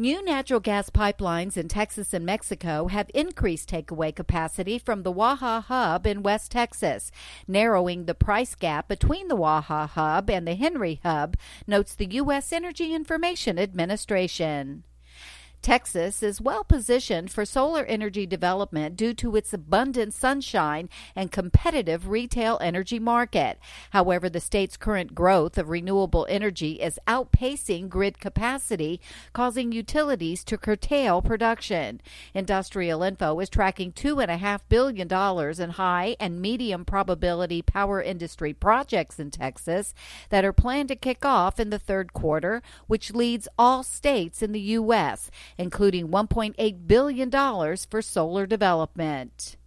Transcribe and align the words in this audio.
New 0.00 0.24
natural 0.24 0.60
gas 0.60 0.90
pipelines 0.90 1.56
in 1.56 1.66
Texas 1.66 2.14
and 2.14 2.24
Mexico 2.24 2.86
have 2.86 3.10
increased 3.14 3.68
takeaway 3.68 4.14
capacity 4.14 4.78
from 4.78 5.02
the 5.02 5.10
Waha 5.10 5.64
hub 5.66 6.06
in 6.06 6.22
West 6.22 6.52
Texas, 6.52 7.10
narrowing 7.48 8.04
the 8.04 8.14
price 8.14 8.54
gap 8.54 8.86
between 8.86 9.26
the 9.26 9.34
Waha 9.34 9.88
hub 9.88 10.30
and 10.30 10.46
the 10.46 10.54
Henry 10.54 11.00
hub, 11.02 11.36
notes 11.66 11.96
the 11.96 12.06
U.S. 12.12 12.52
Energy 12.52 12.94
Information 12.94 13.58
Administration. 13.58 14.84
Texas 15.60 16.22
is 16.22 16.40
well 16.40 16.64
positioned 16.64 17.30
for 17.30 17.44
solar 17.44 17.84
energy 17.84 18.26
development 18.26 18.96
due 18.96 19.12
to 19.14 19.36
its 19.36 19.52
abundant 19.52 20.14
sunshine 20.14 20.88
and 21.16 21.32
competitive 21.32 22.08
retail 22.08 22.58
energy 22.62 22.98
market. 22.98 23.58
However, 23.90 24.30
the 24.30 24.40
state's 24.40 24.76
current 24.76 25.14
growth 25.14 25.58
of 25.58 25.68
renewable 25.68 26.26
energy 26.30 26.80
is 26.80 26.98
outpacing 27.06 27.88
grid 27.88 28.20
capacity, 28.20 29.00
causing 29.32 29.72
utilities 29.72 30.44
to 30.44 30.56
curtail 30.56 31.20
production. 31.20 32.00
Industrial 32.32 33.02
Info 33.02 33.38
is 33.40 33.50
tracking 33.50 33.92
$2.5 33.92 34.60
billion 34.68 35.60
in 35.60 35.70
high 35.70 36.16
and 36.20 36.40
medium 36.40 36.84
probability 36.84 37.62
power 37.62 38.00
industry 38.00 38.54
projects 38.54 39.18
in 39.18 39.30
Texas 39.30 39.92
that 40.30 40.44
are 40.44 40.52
planned 40.52 40.88
to 40.88 40.96
kick 40.96 41.24
off 41.24 41.58
in 41.60 41.70
the 41.70 41.78
third 41.78 42.12
quarter, 42.12 42.62
which 42.86 43.12
leads 43.12 43.48
all 43.58 43.82
states 43.82 44.40
in 44.40 44.52
the 44.52 44.60
U.S 44.60 45.30
including 45.56 46.08
$1.8 46.08 46.86
billion 46.86 47.76
for 47.90 48.02
solar 48.02 48.46
development. 48.46 49.57